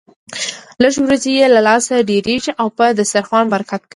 لږ 0.81 0.95
وريجې 1.03 1.31
يې 1.39 1.45
له 1.55 1.61
لاسه 1.67 2.05
ډېرېږي 2.09 2.51
او 2.61 2.67
په 2.77 2.85
دسترخوان 2.99 3.45
برکت 3.53 3.81
کوي. 3.83 3.89